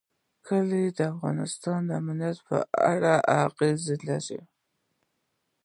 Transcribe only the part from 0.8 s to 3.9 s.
د افغانستان د امنیت په اړه هم اغېز